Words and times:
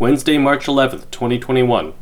Wednesday, 0.00 0.38
March 0.38 0.64
11th, 0.64 1.10
2021. 1.10 1.92